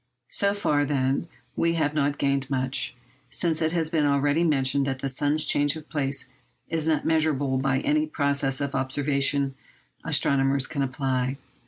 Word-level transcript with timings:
So 0.29 0.55
far, 0.55 0.83
then, 0.83 1.27
we 1.55 1.75
have 1.75 1.93
not 1.93 2.17
gained 2.17 2.49
much, 2.49 2.95
since 3.29 3.61
it 3.61 3.71
has 3.73 3.91
been 3.91 4.07
already 4.07 4.43
mentioned 4.43 4.87
that 4.87 4.97
the 4.97 5.07
sun's 5.09 5.45
change 5.45 5.75
of 5.75 5.87
place 5.89 6.27
is 6.69 6.87
not 6.87 7.05
measurable 7.05 7.59
by 7.59 7.81
any 7.81 8.07
process 8.07 8.59
of 8.61 8.73
observation 8.73 9.53
astronomers 10.03 10.65
can 10.65 10.81
apply. 10.81 11.37